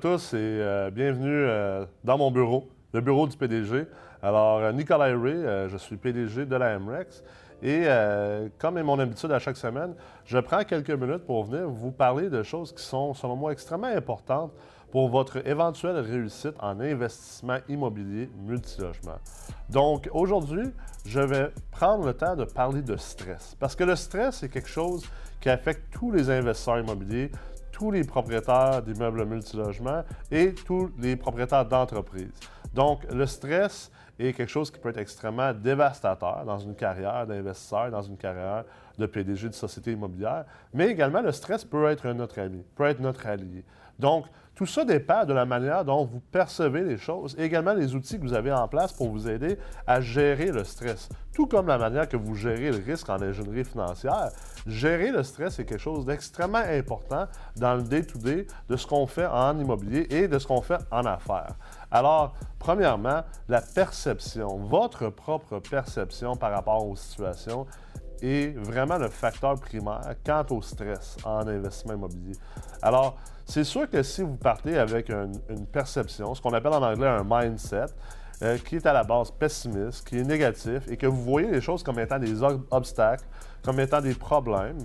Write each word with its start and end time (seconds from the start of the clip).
tous 0.00 0.32
et 0.32 0.36
euh, 0.38 0.90
bienvenue 0.90 1.28
euh, 1.28 1.84
dans 2.04 2.16
mon 2.16 2.30
bureau, 2.30 2.66
le 2.94 3.02
bureau 3.02 3.26
du 3.26 3.36
PDG. 3.36 3.84
Alors, 4.22 4.60
euh, 4.60 4.72
Nicolas 4.72 5.14
Ray, 5.14 5.68
je 5.68 5.76
suis 5.76 5.96
PDG 5.98 6.46
de 6.46 6.56
la 6.56 6.78
MREX 6.78 7.22
et 7.62 7.84
comme 8.58 8.78
est 8.78 8.82
mon 8.82 8.98
habitude 8.98 9.30
à 9.30 9.38
chaque 9.38 9.58
semaine, 9.58 9.94
je 10.24 10.38
prends 10.38 10.64
quelques 10.64 10.90
minutes 10.90 11.26
pour 11.26 11.44
venir 11.44 11.68
vous 11.68 11.90
parler 11.90 12.30
de 12.30 12.42
choses 12.42 12.72
qui 12.72 12.82
sont, 12.82 13.12
selon 13.12 13.36
moi, 13.36 13.52
extrêmement 13.52 13.88
importantes 13.88 14.52
pour 14.90 15.10
votre 15.10 15.46
éventuelle 15.46 15.98
réussite 15.98 16.54
en 16.60 16.80
investissement 16.80 17.58
immobilier 17.68 18.30
multilogement. 18.46 19.18
Donc, 19.68 20.08
aujourd'hui, 20.14 20.70
je 21.04 21.20
vais 21.20 21.50
prendre 21.70 22.06
le 22.06 22.14
temps 22.14 22.36
de 22.36 22.44
parler 22.44 22.80
de 22.80 22.96
stress 22.96 23.54
parce 23.60 23.76
que 23.76 23.84
le 23.84 23.96
stress 23.96 24.42
est 24.42 24.48
quelque 24.48 24.70
chose 24.70 25.04
qui 25.40 25.50
affecte 25.50 25.92
tous 25.92 26.10
les 26.10 26.30
investisseurs 26.30 26.78
immobiliers, 26.78 27.30
tous 27.80 27.90
les 27.90 28.04
propriétaires 28.04 28.82
d'immeubles 28.82 29.24
multilogements 29.24 30.04
et 30.30 30.52
tous 30.52 30.90
les 30.98 31.16
propriétaires 31.16 31.64
d'entreprises. 31.64 32.30
Donc, 32.74 33.10
le 33.10 33.24
stress 33.24 33.90
est 34.18 34.34
quelque 34.34 34.50
chose 34.50 34.70
qui 34.70 34.78
peut 34.78 34.90
être 34.90 34.98
extrêmement 34.98 35.54
dévastateur 35.54 36.44
dans 36.44 36.58
une 36.58 36.74
carrière 36.74 37.26
d'investisseur, 37.26 37.90
dans 37.90 38.02
une 38.02 38.18
carrière 38.18 38.64
de 38.98 39.06
PDG 39.06 39.48
de 39.48 39.54
société 39.54 39.92
immobilière, 39.92 40.44
mais 40.74 40.88
également 40.88 41.22
le 41.22 41.32
stress 41.32 41.64
peut 41.64 41.86
être 41.86 42.06
notre 42.08 42.38
ami, 42.38 42.62
peut 42.76 42.84
être 42.84 43.00
notre 43.00 43.26
allié. 43.26 43.64
Donc, 44.00 44.26
tout 44.54 44.66
ça 44.66 44.84
dépend 44.84 45.24
de 45.24 45.32
la 45.32 45.46
manière 45.46 45.84
dont 45.86 46.04
vous 46.04 46.20
percevez 46.20 46.82
les 46.82 46.98
choses 46.98 47.34
et 47.38 47.44
également 47.44 47.72
les 47.72 47.94
outils 47.94 48.18
que 48.18 48.22
vous 48.22 48.34
avez 48.34 48.52
en 48.52 48.68
place 48.68 48.92
pour 48.92 49.08
vous 49.08 49.26
aider 49.26 49.56
à 49.86 50.02
gérer 50.02 50.50
le 50.52 50.64
stress. 50.64 51.08
Tout 51.32 51.46
comme 51.46 51.68
la 51.68 51.78
manière 51.78 52.06
que 52.06 52.18
vous 52.18 52.34
gérez 52.34 52.70
le 52.70 52.82
risque 52.84 53.08
en 53.08 53.22
ingénierie 53.22 53.64
financière, 53.64 54.28
gérer 54.66 55.12
le 55.12 55.22
stress 55.22 55.58
est 55.58 55.64
quelque 55.64 55.80
chose 55.80 56.04
d'extrêmement 56.04 56.58
important 56.58 57.26
dans 57.56 57.74
le 57.76 57.82
day-to-day 57.82 58.46
de 58.68 58.76
ce 58.76 58.86
qu'on 58.86 59.06
fait 59.06 59.24
en 59.24 59.58
immobilier 59.58 60.06
et 60.10 60.28
de 60.28 60.38
ce 60.38 60.46
qu'on 60.46 60.60
fait 60.60 60.80
en 60.90 61.06
affaires. 61.06 61.54
Alors, 61.90 62.34
premièrement, 62.58 63.22
la 63.48 63.62
perception, 63.62 64.58
votre 64.58 65.08
propre 65.08 65.58
perception 65.60 66.36
par 66.36 66.52
rapport 66.52 66.86
aux 66.86 66.96
situations 66.96 67.66
est 68.20 68.54
vraiment 68.58 68.98
le 68.98 69.08
facteur 69.08 69.54
primaire 69.54 70.14
quant 70.24 70.44
au 70.50 70.60
stress 70.60 71.16
en 71.24 71.46
investissement 71.48 71.94
immobilier. 71.94 72.36
Alors, 72.82 73.16
c'est 73.50 73.64
sûr 73.64 73.90
que 73.90 74.02
si 74.02 74.22
vous 74.22 74.36
partez 74.36 74.78
avec 74.78 75.10
une, 75.10 75.66
perception, 75.72 76.34
ce 76.34 76.40
qu'on 76.40 76.52
appelle 76.52 76.72
en 76.72 76.82
anglais 76.82 77.08
un 77.08 77.24
mindset, 77.24 77.86
euh, 78.42 78.56
qui 78.58 78.76
est 78.76 78.86
à 78.86 78.92
la 78.92 79.04
base 79.04 79.30
pessimiste, 79.32 80.08
qui 80.08 80.18
est 80.18 80.24
négatif, 80.24 80.88
et 80.88 80.96
que 80.96 81.06
vous 81.06 81.22
voyez 81.22 81.50
les 81.50 81.60
choses 81.60 81.82
comme 81.82 81.98
étant 81.98 82.18
des 82.18 82.42
obstacles, 82.70 83.24
comme 83.62 83.80
étant 83.80 84.00
des 84.00 84.14
problèmes, 84.14 84.78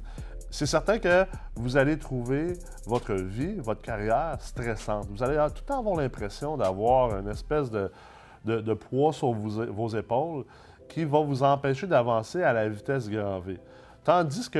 c'est 0.49 0.65
certain 0.65 0.99
que 0.99 1.25
vous 1.55 1.77
allez 1.77 1.97
trouver 1.97 2.53
votre 2.85 3.13
vie, 3.13 3.55
votre 3.55 3.81
carrière 3.81 4.37
stressante. 4.39 5.07
Vous 5.09 5.21
allez 5.21 5.35
tout 5.53 5.61
le 5.61 5.65
temps 5.67 5.79
avoir 5.79 5.97
l'impression 5.97 6.57
d'avoir 6.57 7.19
une 7.19 7.27
espèce 7.27 7.69
de, 7.69 8.73
poids 8.73 9.13
sur 9.13 9.31
vos 9.33 9.89
épaules 9.89 10.45
qui 10.87 11.03
va 11.03 11.19
vous 11.19 11.43
empêcher 11.43 11.87
d'avancer 11.87 12.41
à 12.41 12.53
la 12.53 12.67
vitesse 12.69 13.09
grand 13.09 13.39
V. 13.39 13.59
Tandis 14.05 14.51
que 14.51 14.59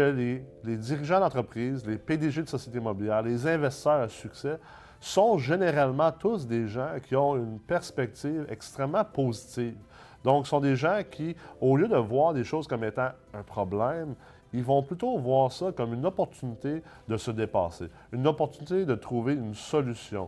les, 0.63 0.75
dirigeants 0.75 1.19
d'entreprise, 1.19 1.85
les 1.85 1.99
PDG 1.99 2.41
de 2.41 2.49
sociétés 2.49 2.79
immobilières, 2.79 3.21
les 3.21 3.45
investisseurs 3.45 4.01
à 4.01 4.09
succès 4.09 4.57
sont 4.99 5.37
généralement 5.37 6.11
tous 6.11 6.47
des 6.47 6.67
gens 6.67 6.89
qui 7.07 7.15
ont 7.15 7.35
une 7.35 7.59
perspective 7.59 8.47
extrêmement 8.49 9.05
positive. 9.05 9.77
Donc, 10.23 10.47
ce 10.47 10.49
sont 10.49 10.61
des 10.61 10.75
gens 10.75 10.99
qui, 11.11 11.35
au 11.61 11.77
lieu 11.77 11.87
de 11.87 11.95
voir 11.95 12.33
des 12.33 12.43
choses 12.43 12.65
comme 12.67 12.83
étant 12.83 13.09
un 13.35 13.43
problème, 13.43 14.15
ils 14.51 14.63
vont 14.63 14.81
plutôt 14.81 15.15
voir 15.19 15.51
ça 15.51 15.71
comme 15.71 15.93
une 15.93 16.07
opportunité 16.07 16.81
de 17.07 17.15
se 17.15 17.29
dépasser, 17.29 17.85
une 18.11 18.25
opportunité 18.25 18.83
de 18.83 18.95
trouver 18.95 19.33
une 19.33 19.53
solution. 19.53 20.27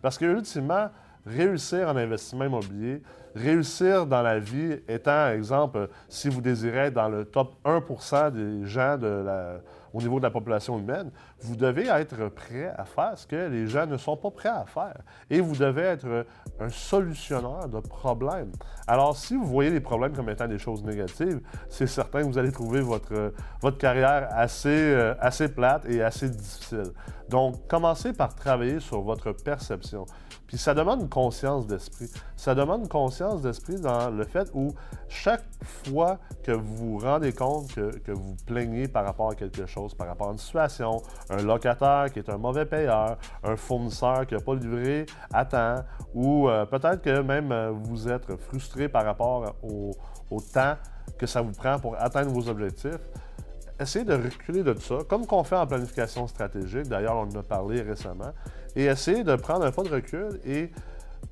Parce 0.00 0.16
que, 0.16 0.24
ultimement, 0.24 0.88
réussir 1.26 1.88
en 1.88 1.96
investissement 1.96 2.44
immobilier, 2.44 3.02
réussir 3.34 4.06
dans 4.06 4.22
la 4.22 4.38
vie 4.38 4.76
étant, 4.88 5.30
exemple, 5.30 5.88
si 6.08 6.28
vous 6.28 6.40
désirez 6.40 6.86
être 6.86 6.94
dans 6.94 7.08
le 7.08 7.24
top 7.24 7.54
1% 7.64 8.30
des 8.32 8.66
gens 8.66 8.98
au 9.94 10.00
niveau 10.00 10.18
de 10.18 10.24
la 10.24 10.30
population 10.30 10.78
humaine, 10.78 11.10
vous 11.40 11.54
devez 11.54 11.86
être 11.86 12.28
prêt 12.28 12.74
à 12.76 12.84
faire 12.84 13.12
ce 13.16 13.26
que 13.26 13.48
les 13.48 13.68
gens 13.68 13.86
ne 13.86 13.96
sont 13.96 14.16
pas 14.16 14.30
prêts 14.30 14.48
à 14.48 14.64
faire. 14.66 14.98
Et 15.30 15.40
vous 15.40 15.54
devez 15.54 15.82
être 15.82 16.26
un 16.60 16.68
solutionneur 16.68 17.68
de 17.68 17.78
problèmes. 17.78 18.50
Alors, 18.88 19.16
si 19.16 19.36
vous 19.36 19.46
voyez 19.46 19.70
les 19.70 19.80
problèmes 19.80 20.12
comme 20.12 20.28
étant 20.28 20.48
des 20.48 20.58
choses 20.58 20.82
négatives, 20.82 21.40
c'est 21.68 21.86
certain 21.86 22.22
que 22.22 22.26
vous 22.26 22.38
allez 22.38 22.52
trouver 22.52 22.80
votre, 22.80 23.32
votre 23.62 23.78
carrière 23.78 24.28
assez, 24.32 24.68
euh, 24.68 25.14
assez 25.20 25.48
plate 25.48 25.86
et 25.88 26.02
assez 26.02 26.28
difficile. 26.28 26.92
Donc, 27.28 27.66
commencez 27.68 28.12
par 28.12 28.34
travailler 28.34 28.80
sur 28.80 29.00
votre 29.00 29.32
perception. 29.32 30.04
Puis 30.46 30.58
ça 30.58 30.74
demande 30.74 31.08
conscience 31.08 31.66
d'esprit. 31.66 32.10
Ça 32.36 32.54
demande 32.54 32.88
conscience 32.88 33.40
d'esprit 33.40 33.80
dans 33.80 34.10
le 34.10 34.24
fait 34.24 34.50
où 34.54 34.72
chaque 35.08 35.44
fois 35.84 36.18
que 36.42 36.52
vous 36.52 36.76
vous 36.76 36.98
rendez 36.98 37.32
compte 37.32 37.74
que, 37.74 37.98
que, 37.98 38.12
vous 38.12 38.36
plaignez 38.46 38.86
par 38.86 39.04
rapport 39.04 39.30
à 39.30 39.34
quelque 39.34 39.66
chose, 39.66 39.83
par 39.92 40.06
rapport 40.06 40.28
à 40.28 40.32
une 40.32 40.38
situation, 40.38 41.02
un 41.28 41.42
locataire 41.42 42.06
qui 42.12 42.20
est 42.20 42.30
un 42.30 42.38
mauvais 42.38 42.64
payeur, 42.64 43.18
un 43.42 43.56
fournisseur 43.56 44.26
qui 44.26 44.34
n'a 44.34 44.40
pas 44.40 44.54
livré 44.54 45.04
à 45.32 45.44
temps, 45.44 45.84
ou 46.14 46.48
euh, 46.48 46.64
peut-être 46.64 47.02
que 47.02 47.20
même 47.20 47.52
euh, 47.52 47.72
vous 47.72 48.08
êtes 48.08 48.34
frustré 48.36 48.88
par 48.88 49.04
rapport 49.04 49.54
au, 49.62 49.92
temps 50.52 50.76
que 51.18 51.26
ça 51.26 51.42
vous 51.42 51.52
prend 51.52 51.78
pour 51.78 51.94
atteindre 52.00 52.30
vos 52.30 52.48
objectifs, 52.48 52.98
essayez 53.78 54.04
de 54.04 54.14
reculer 54.14 54.62
de 54.62 54.72
tout 54.72 54.80
ça, 54.80 54.98
comme 55.08 55.26
qu'on 55.26 55.44
fait 55.44 55.56
en 55.56 55.66
planification 55.66 56.26
stratégique, 56.26 56.88
d'ailleurs 56.88 57.16
on 57.16 57.28
en 57.28 57.40
a 57.40 57.42
parlé 57.42 57.82
récemment, 57.82 58.32
et 58.74 58.86
essayez 58.86 59.22
de 59.22 59.36
prendre 59.36 59.64
un 59.64 59.70
pas 59.70 59.82
de 59.82 59.90
recul 59.90 60.40
et 60.44 60.70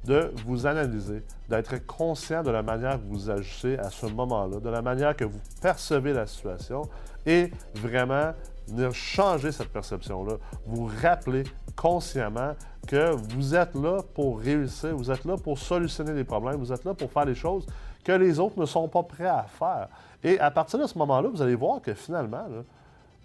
de 0.05 0.33
vous 0.47 0.67
analyser, 0.67 1.23
d'être 1.49 1.85
conscient 1.87 2.43
de 2.43 2.51
la 2.51 2.63
manière 2.63 2.99
que 2.99 3.07
vous 3.09 3.31
agissez 3.31 3.79
à 3.79 3.91
ce 3.91 4.07
moment-là, 4.07 4.61
de 4.61 4.69
la 4.69 4.83
manière 4.83 5.17
que 5.17 5.25
vous 5.25 5.41
percevez 5.61 6.13
la 6.13 6.27
situation 6.27 6.83
et 7.27 7.51
vraiment 7.75 8.33
venir 8.69 8.95
changer 8.95 9.53
cette 9.53 9.73
perception-là. 9.73 10.35
Vous 10.67 10.91
rappeler 11.03 11.45
consciemment 11.77 12.53
que 12.87 13.13
vous 13.13 13.55
êtes 13.55 13.75
là 13.75 13.99
pour 14.15 14.41
réussir, 14.41 14.97
vous 14.97 15.11
êtes 15.11 15.25
là 15.25 15.37
pour 15.37 15.59
solutionner 15.59 16.13
les 16.13 16.25
problèmes, 16.25 16.57
vous 16.57 16.73
êtes 16.73 16.85
là 16.85 16.95
pour 16.95 17.11
faire 17.11 17.25
les 17.25 17.35
choses 17.35 17.67
que 18.05 18.13
les 18.13 18.39
autres 18.41 18.59
ne 18.59 18.67
sont 18.67 18.89
pas 18.89 19.03
prêts 19.03 19.27
à 19.27 19.45
faire. 19.45 19.89
Et 20.25 20.39
à 20.39 20.51
partir 20.51 20.79
de 20.79 20.87
ce 20.87 20.99
moment-là, 20.99 21.29
vous 21.29 21.43
allez 21.43 21.55
voir 21.55 21.81
que 21.81 21.95
finalement, 21.95 22.45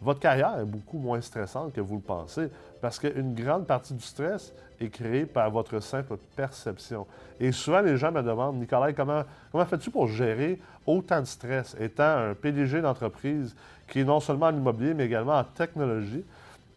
votre 0.01 0.19
carrière 0.19 0.59
est 0.59 0.65
beaucoup 0.65 0.99
moins 0.99 1.21
stressante 1.21 1.73
que 1.73 1.81
vous 1.81 1.95
le 1.95 2.01
pensez, 2.01 2.49
parce 2.81 2.99
qu'une 2.99 3.33
grande 3.33 3.65
partie 3.65 3.93
du 3.93 4.03
stress 4.03 4.53
est 4.79 4.89
créée 4.89 5.25
par 5.25 5.49
votre 5.49 5.79
simple 5.79 6.17
perception. 6.35 7.07
Et 7.39 7.51
souvent, 7.51 7.81
les 7.81 7.97
gens 7.97 8.11
me 8.11 8.21
demandent, 8.21 8.57
Nicolas, 8.57 8.93
comment, 8.93 9.23
comment 9.51 9.65
fais-tu 9.65 9.89
pour 9.89 10.07
gérer 10.07 10.59
autant 10.85 11.19
de 11.19 11.25
stress, 11.25 11.75
étant 11.79 12.29
un 12.29 12.33
PDG 12.35 12.81
d'entreprise 12.81 13.55
qui 13.87 14.01
est 14.01 14.03
non 14.03 14.19
seulement 14.19 14.47
en 14.47 14.55
immobilier, 14.55 14.93
mais 14.93 15.05
également 15.05 15.37
en 15.39 15.43
technologie? 15.43 16.23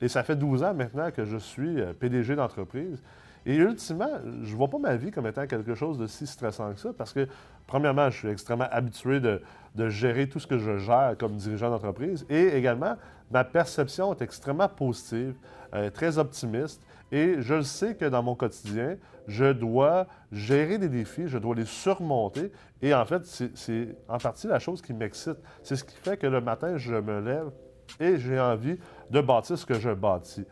Et 0.00 0.08
ça 0.08 0.22
fait 0.22 0.36
12 0.36 0.62
ans 0.62 0.74
maintenant 0.74 1.10
que 1.10 1.24
je 1.26 1.36
suis 1.36 1.80
euh, 1.80 1.92
PDG 1.92 2.34
d'entreprise. 2.34 2.98
Et 3.46 3.56
ultimement, 3.56 4.10
je 4.42 4.52
ne 4.52 4.56
vois 4.56 4.68
pas 4.68 4.78
ma 4.78 4.96
vie 4.96 5.10
comme 5.10 5.26
étant 5.26 5.46
quelque 5.46 5.74
chose 5.74 5.98
de 5.98 6.06
si 6.06 6.26
stressant 6.26 6.72
que 6.72 6.80
ça 6.80 6.92
parce 6.96 7.12
que, 7.12 7.26
premièrement, 7.66 8.10
je 8.10 8.18
suis 8.18 8.28
extrêmement 8.28 8.68
habitué 8.70 9.20
de, 9.20 9.40
gérer 9.88 10.28
tout 10.28 10.38
ce 10.38 10.46
que 10.46 10.58
je 10.58 10.78
gère 10.78 11.14
comme 11.18 11.36
dirigeant 11.36 11.70
d'entreprise 11.70 12.26
et 12.28 12.48
également, 12.48 12.96
ma 13.30 13.44
perception 13.44 14.12
est 14.12 14.22
extrêmement 14.22 14.68
positive, 14.68 15.34
euh, 15.74 15.88
très 15.90 16.18
optimiste 16.18 16.82
et 17.12 17.36
je 17.38 17.62
sais 17.62 17.94
que 17.94 18.04
dans 18.04 18.22
mon 18.22 18.34
quotidien, 18.34 18.96
je 19.26 19.52
dois 19.52 20.06
gérer 20.32 20.78
des 20.78 20.88
défis, 20.88 21.28
je 21.28 21.38
dois 21.38 21.54
les 21.54 21.64
surmonter 21.64 22.52
et 22.82 22.94
en 22.94 23.04
fait, 23.04 23.24
c'est 23.24 23.96
en 24.08 24.18
partie 24.18 24.46
la 24.46 24.58
chose 24.58 24.82
qui 24.82 24.92
m'excite. 24.92 25.36
C'est 25.62 25.76
ce 25.76 25.84
qui 25.84 25.96
fait 25.96 26.16
que 26.16 26.26
le 26.26 26.40
matin, 26.40 26.76
je 26.76 26.94
me 26.94 27.20
lève 27.20 27.50
et 27.98 28.18
j'ai 28.18 28.38
envie 28.38 28.78
de 29.10 29.20
bâtir 29.20 29.58
ce 29.58 29.66
que 29.66 29.74
je 29.74 29.90
bâtis. 29.90 30.46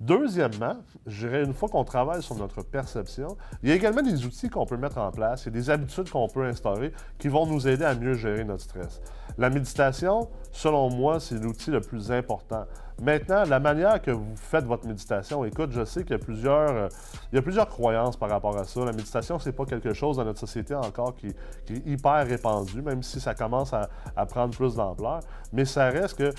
Deuxièmement, 0.00 0.76
je 1.06 1.26
dirais, 1.26 1.44
une 1.44 1.54
fois 1.54 1.68
qu'on 1.68 1.84
travaille 1.84 2.22
sur 2.22 2.34
notre 2.34 2.62
perception, 2.62 3.36
il 3.62 3.68
y 3.68 3.72
a 3.72 3.76
également 3.76 4.02
des 4.02 4.26
outils 4.26 4.50
qu'on 4.50 4.66
peut 4.66 4.76
mettre 4.76 4.98
en 4.98 5.10
place 5.12 5.46
et 5.46 5.50
des 5.50 5.70
habitudes 5.70 6.10
qu'on 6.10 6.28
peut 6.28 6.44
instaurer 6.44 6.92
qui 7.18 7.28
vont 7.28 7.46
nous 7.46 7.68
aider 7.68 7.84
à 7.84 7.94
mieux 7.94 8.14
gérer 8.14 8.44
notre 8.44 8.64
stress. 8.64 9.00
La 9.38 9.50
méditation, 9.50 10.28
selon 10.52 10.90
moi, 10.90 11.20
c'est 11.20 11.36
l'outil 11.36 11.70
le 11.70 11.80
plus 11.80 12.10
important. 12.10 12.66
Maintenant, 13.02 13.44
la 13.44 13.58
manière 13.58 14.00
que 14.02 14.10
vous 14.10 14.36
faites 14.36 14.64
votre 14.64 14.86
méditation, 14.86 15.44
écoute, 15.44 15.70
je 15.72 15.84
sais 15.84 16.02
qu'il 16.02 16.12
y 16.12 16.14
a 16.14 16.18
plusieurs, 16.18 16.70
euh, 16.70 16.88
il 17.32 17.36
y 17.36 17.38
a 17.38 17.42
plusieurs 17.42 17.68
croyances 17.68 18.16
par 18.16 18.30
rapport 18.30 18.56
à 18.56 18.64
ça. 18.64 18.84
La 18.84 18.92
méditation, 18.92 19.38
c'est 19.38 19.52
pas 19.52 19.64
quelque 19.64 19.92
chose 19.92 20.18
dans 20.18 20.24
notre 20.24 20.38
société 20.38 20.74
encore 20.74 21.14
qui, 21.16 21.28
est 21.28 21.86
hyper 21.86 22.26
répandu, 22.26 22.82
même 22.82 23.02
si 23.02 23.20
ça 23.20 23.34
commence 23.34 23.72
à, 23.72 23.88
à 24.16 24.26
prendre 24.26 24.56
plus 24.56 24.76
d'ampleur. 24.76 25.20
Mais 25.52 25.64
ça 25.64 25.88
reste 25.88 26.18
que 26.18 26.30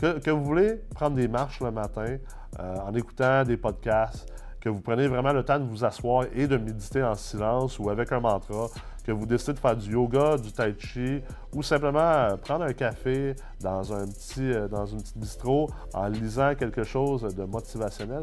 que, 0.00 0.30
vous 0.30 0.44
voulez 0.44 0.80
prendre 0.94 1.16
des 1.16 1.28
marches 1.28 1.60
le 1.60 1.70
matin 1.70 2.16
euh, 2.58 2.76
en 2.78 2.94
écoutant 2.94 3.44
des 3.44 3.56
podcasts, 3.56 4.32
que 4.60 4.68
vous 4.68 4.80
prenez 4.80 5.08
vraiment 5.08 5.32
le 5.32 5.42
temps 5.42 5.58
de 5.58 5.64
vous 5.64 5.84
asseoir 5.84 6.26
et 6.34 6.46
de 6.46 6.56
méditer 6.56 7.02
en 7.02 7.14
silence 7.14 7.78
ou 7.78 7.90
avec 7.90 8.12
un 8.12 8.20
mantra, 8.20 8.68
que 9.04 9.12
vous 9.12 9.26
décidez 9.26 9.54
de 9.54 9.58
faire 9.58 9.76
du 9.76 9.92
yoga, 9.92 10.36
du 10.36 10.52
tai 10.52 10.74
chi 10.78 11.22
ou 11.54 11.62
simplement 11.62 12.00
euh, 12.00 12.36
prendre 12.36 12.64
un 12.64 12.72
café 12.72 13.34
dans 13.60 13.92
un 13.92 14.06
petit 14.06 14.52
euh, 14.52 14.68
dans 14.68 14.86
une 14.86 15.00
petite 15.00 15.18
bistrot 15.18 15.70
en 15.94 16.06
lisant 16.08 16.54
quelque 16.54 16.84
chose 16.84 17.22
de 17.34 17.44
motivationnel. 17.44 18.22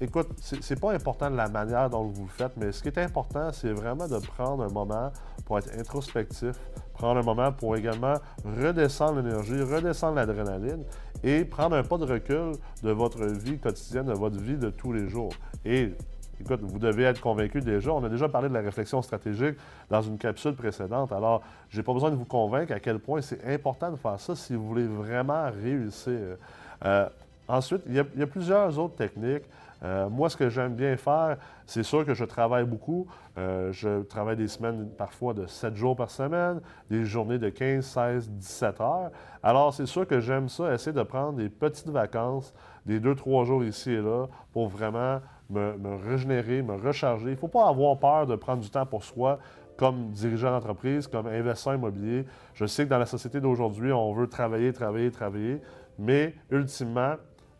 Écoute, 0.00 0.28
c'est 0.38 0.80
pas 0.80 0.92
important 0.92 1.30
de 1.30 1.36
la 1.36 1.48
manière 1.48 1.90
dont 1.90 2.04
vous 2.04 2.24
le 2.24 2.30
faites, 2.30 2.52
mais 2.56 2.72
ce 2.72 2.82
qui 2.82 2.88
est 2.88 2.98
important, 2.98 3.52
c'est 3.52 3.72
vraiment 3.72 4.06
de 4.06 4.18
prendre 4.18 4.64
un 4.64 4.68
moment 4.68 5.12
pour 5.44 5.58
être 5.58 5.70
introspectif, 5.78 6.56
prendre 6.94 7.20
un 7.20 7.22
moment 7.22 7.52
pour 7.52 7.76
également 7.76 8.14
redescendre 8.44 9.20
l'énergie, 9.20 9.60
redescendre 9.62 10.16
l'adrénaline 10.16 10.84
et 11.22 11.44
prendre 11.44 11.76
un 11.76 11.82
pas 11.82 11.98
de 11.98 12.04
recul 12.04 12.52
de 12.82 12.90
votre 12.90 13.24
vie 13.24 13.58
quotidienne, 13.58 14.06
de 14.06 14.14
votre 14.14 14.38
vie 14.38 14.56
de 14.56 14.70
tous 14.70 14.92
les 14.92 15.08
jours. 15.08 15.32
Et 15.64 15.92
Écoute, 16.40 16.60
vous 16.62 16.78
devez 16.78 17.04
être 17.04 17.20
convaincu 17.20 17.60
déjà. 17.60 17.92
On 17.92 18.02
a 18.02 18.08
déjà 18.08 18.28
parlé 18.28 18.48
de 18.48 18.54
la 18.54 18.62
réflexion 18.62 19.02
stratégique 19.02 19.56
dans 19.90 20.00
une 20.00 20.16
capsule 20.16 20.54
précédente. 20.54 21.12
Alors, 21.12 21.42
je 21.68 21.76
n'ai 21.76 21.82
pas 21.82 21.92
besoin 21.92 22.10
de 22.10 22.16
vous 22.16 22.24
convaincre 22.24 22.72
à 22.72 22.80
quel 22.80 22.98
point 22.98 23.20
c'est 23.20 23.44
important 23.44 23.90
de 23.90 23.96
faire 23.96 24.18
ça 24.18 24.34
si 24.34 24.54
vous 24.54 24.66
voulez 24.66 24.86
vraiment 24.86 25.50
réussir. 25.50 26.38
Euh, 26.84 27.08
ensuite, 27.46 27.82
il 27.86 27.94
y, 27.94 28.22
a, 28.22 28.26
plusieurs 28.26 28.78
autres 28.78 28.96
techniques. 28.96 29.44
Euh, 29.82 30.08
moi, 30.08 30.28
ce 30.28 30.36
que 30.36 30.48
j'aime 30.48 30.74
bien 30.74 30.96
faire, 30.96 31.38
c'est 31.66 31.82
sûr 31.82 32.04
que 32.04 32.14
je 32.14 32.24
travaille 32.24 32.64
beaucoup. 32.64 33.06
Euh, 33.38 33.72
je 33.72 34.02
travaille 34.02 34.36
des 34.36 34.48
semaines 34.48 34.90
parfois 34.96 35.32
de 35.32 35.46
7 35.46 35.74
jours 35.74 35.96
par 35.96 36.10
semaine, 36.10 36.60
des 36.90 37.04
journées 37.04 37.38
de 37.38 37.48
15, 37.48 37.84
16, 37.84 38.30
17 38.30 38.80
heures. 38.80 39.10
Alors, 39.42 39.72
c'est 39.72 39.86
sûr 39.86 40.06
que 40.06 40.20
j'aime 40.20 40.48
ça, 40.48 40.74
essayer 40.74 40.92
de 40.92 41.02
prendre 41.02 41.34
des 41.34 41.48
petites 41.48 41.88
vacances, 41.88 42.52
des 42.84 43.00
2-3 43.00 43.44
jours 43.44 43.64
ici 43.64 43.92
et 43.92 44.02
là, 44.02 44.26
pour 44.52 44.68
vraiment 44.68 45.20
me, 45.48 45.96
régénérer, 46.08 46.62
me 46.62 46.74
recharger. 46.74 47.26
Il 47.26 47.32
ne 47.32 47.36
faut 47.36 47.48
pas 47.48 47.68
avoir 47.68 47.98
peur 47.98 48.26
de 48.26 48.36
prendre 48.36 48.62
du 48.62 48.70
temps 48.70 48.86
pour 48.86 49.04
soi 49.04 49.38
comme 49.76 50.10
dirigeant 50.10 50.50
d'entreprise, 50.50 51.06
comme 51.06 51.26
investisseur 51.26 51.74
immobilier. 51.74 52.26
Je 52.52 52.66
sais 52.66 52.84
que 52.84 52.90
dans 52.90 52.98
la 52.98 53.06
société 53.06 53.40
d'aujourd'hui, 53.40 53.92
on 53.92 54.12
veut 54.12 54.26
travailler, 54.26 54.74
travailler, 54.74 55.10
travailler, 55.10 55.62
mais 55.98 56.34
ultimement, 56.50 57.14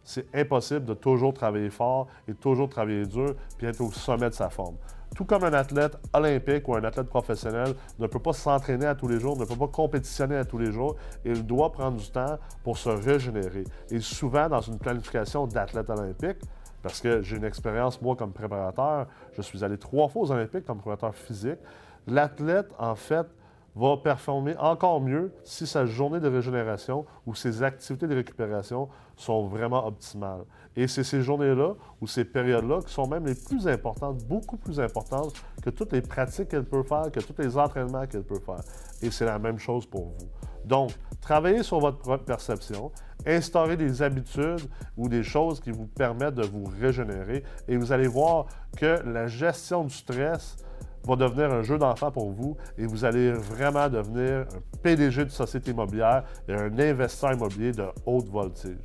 c'est 0.04 0.26
impossible 0.34 0.84
de 0.84 0.94
toujours 0.94 1.32
travailler 1.32 1.70
fort 1.70 2.08
et 2.28 2.34
toujours 2.34 2.68
travailler 2.68 3.06
dur 3.06 3.34
puis 3.58 3.66
être 3.66 3.80
au 3.80 3.90
sommet 3.90 4.28
de 4.28 4.34
sa 4.34 4.50
forme. 4.50 4.76
Tout 5.14 5.24
comme 5.24 5.42
un 5.42 5.52
athlète 5.52 5.98
olympique 6.12 6.68
ou 6.68 6.76
un 6.76 6.84
athlète 6.84 7.08
professionnel 7.08 7.74
ne 7.98 8.06
peut 8.06 8.20
pas 8.20 8.32
s'entraîner 8.32 8.86
à 8.86 8.94
tous 8.94 9.08
les 9.08 9.18
jours, 9.18 9.36
ne 9.36 9.44
peut 9.44 9.56
pas 9.56 9.66
compétitionner 9.66 10.36
à 10.36 10.44
tous 10.44 10.58
les 10.58 10.70
jours, 10.70 10.96
il 11.24 11.44
doit 11.44 11.72
prendre 11.72 11.96
du 11.96 12.10
temps 12.10 12.38
pour 12.62 12.78
se 12.78 12.88
régénérer. 12.88 13.64
Et 13.90 13.98
souvent, 14.00 14.48
dans 14.48 14.60
une 14.60 14.78
planification 14.78 15.46
d'athlète 15.46 15.90
olympique, 15.90 16.38
parce 16.82 17.00
que 17.00 17.22
j'ai 17.22 17.36
une 17.36 17.44
expérience, 17.44 18.00
moi, 18.00 18.16
comme 18.16 18.32
préparateur, 18.32 19.06
je 19.32 19.42
suis 19.42 19.64
allé 19.64 19.76
trois 19.78 20.08
fois 20.08 20.22
aux 20.22 20.32
Olympiques 20.32 20.64
comme 20.64 20.78
préparateur 20.78 21.14
physique. 21.14 21.58
L'athlète, 22.06 22.68
en 22.78 22.94
fait, 22.94 23.26
va 23.74 23.96
performer 23.96 24.56
encore 24.58 25.00
mieux 25.00 25.32
si 25.44 25.66
sa 25.66 25.86
journée 25.86 26.20
de 26.20 26.28
régénération 26.28 27.06
ou 27.26 27.34
ses 27.34 27.62
activités 27.62 28.06
de 28.06 28.14
récupération 28.14 28.88
sont 29.16 29.46
vraiment 29.46 29.86
optimales. 29.86 30.44
Et 30.76 30.88
c'est 30.88 31.04
ces 31.04 31.22
journées-là 31.22 31.74
ou 32.00 32.06
ces 32.06 32.24
périodes-là 32.24 32.80
qui 32.82 32.92
sont 32.92 33.06
même 33.06 33.26
les 33.26 33.34
plus 33.34 33.68
importantes, 33.68 34.24
beaucoup 34.24 34.56
plus 34.56 34.80
importantes 34.80 35.32
que 35.62 35.70
toutes 35.70 35.92
les 35.92 36.00
pratiques 36.00 36.48
qu'elle 36.48 36.64
peut 36.64 36.82
faire, 36.82 37.10
que 37.12 37.20
tous 37.20 37.40
les 37.40 37.56
entraînements 37.56 38.06
qu'elle 38.06 38.24
peut 38.24 38.40
faire. 38.40 38.60
Et 39.02 39.10
c'est 39.10 39.26
la 39.26 39.38
même 39.38 39.58
chose 39.58 39.86
pour 39.86 40.06
vous. 40.06 40.28
Donc, 40.64 40.92
travaillez 41.20 41.62
sur 41.62 41.80
votre 41.80 41.98
propre 41.98 42.24
perception, 42.24 42.90
instaurez 43.26 43.76
des 43.76 44.02
habitudes 44.02 44.68
ou 44.96 45.08
des 45.08 45.22
choses 45.22 45.60
qui 45.60 45.70
vous 45.70 45.86
permettent 45.86 46.34
de 46.34 46.46
vous 46.46 46.64
régénérer 46.80 47.44
et 47.68 47.76
vous 47.76 47.92
allez 47.92 48.08
voir 48.08 48.46
que 48.76 49.00
la 49.06 49.26
gestion 49.26 49.84
du 49.84 49.94
stress 49.94 50.56
va 51.04 51.16
devenir 51.16 51.52
un 51.52 51.62
jeu 51.62 51.78
d'enfant 51.78 52.10
pour 52.10 52.30
vous 52.30 52.56
et 52.78 52.86
vous 52.86 53.04
allez 53.04 53.32
vraiment 53.32 53.88
devenir 53.88 54.40
un 54.40 54.78
PDG 54.82 55.24
de 55.24 55.30
société 55.30 55.70
immobilière 55.70 56.24
et 56.48 56.54
un 56.54 56.78
investisseur 56.78 57.32
immobilier 57.32 57.72
de 57.72 57.84
haute 58.06 58.28
voltige. 58.28 58.76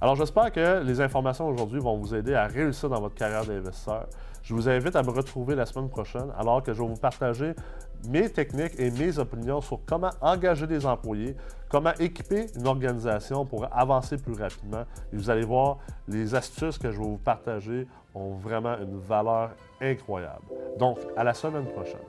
Alors 0.00 0.14
j'espère 0.14 0.52
que 0.52 0.82
les 0.84 1.00
informations 1.00 1.48
aujourd'hui 1.48 1.80
vont 1.80 1.96
vous 1.96 2.14
aider 2.14 2.34
à 2.34 2.46
réussir 2.46 2.88
dans 2.88 3.00
votre 3.00 3.16
carrière 3.16 3.44
d'investisseur. 3.44 4.06
Je 4.42 4.54
vous 4.54 4.68
invite 4.68 4.94
à 4.94 5.02
me 5.02 5.10
retrouver 5.10 5.54
la 5.54 5.66
semaine 5.66 5.88
prochaine 5.88 6.32
alors 6.38 6.62
que 6.62 6.72
je 6.72 6.80
vais 6.80 6.88
vous 6.88 6.94
partager 6.94 7.52
mes 8.06 8.28
techniques 8.28 8.78
et 8.78 8.90
mes 8.90 9.18
opinions 9.18 9.60
sur 9.60 9.80
comment 9.86 10.10
engager 10.20 10.66
des 10.66 10.84
employés, 10.86 11.36
comment 11.68 11.92
équiper 11.98 12.46
une 12.56 12.66
organisation 12.66 13.44
pour 13.44 13.66
avancer 13.72 14.16
plus 14.16 14.34
rapidement. 14.34 14.84
Et 15.12 15.16
vous 15.16 15.30
allez 15.30 15.44
voir, 15.44 15.78
les 16.06 16.34
astuces 16.34 16.78
que 16.78 16.90
je 16.90 16.98
vais 16.98 17.04
vous 17.04 17.18
partager 17.18 17.86
ont 18.14 18.34
vraiment 18.34 18.76
une 18.78 18.98
valeur 18.98 19.50
incroyable. 19.80 20.44
Donc, 20.78 20.98
à 21.16 21.24
la 21.24 21.34
semaine 21.34 21.66
prochaine. 21.66 22.00